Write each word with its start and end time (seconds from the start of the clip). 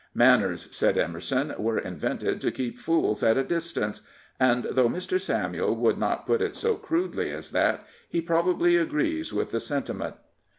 "Manners," 0.25 0.67
said 0.75 0.97
Emerson," 0.97 1.53
were 1.63 1.77
invented 1.77 2.41
to 2.41 2.49
keep 2.51 2.79
fools 2.79 3.21
at 3.21 3.37
a 3.37 3.43
distance," 3.43 4.01
and 4.39 4.63
though 4.71 4.89
Mr. 4.89 5.21
Samuel 5.21 5.75
would 5.75 5.99
not 5.99 6.25
put 6.25 6.41
it 6.41 6.55
so 6.55 6.73
crudely 6.75 7.29
as 7.29 7.51
that, 7.51 7.85
he 8.09 8.19
probably 8.19 8.77
agrees 8.77 9.31
with 9.31 9.51
the 9.51 9.59
sentiment. 9.59 10.15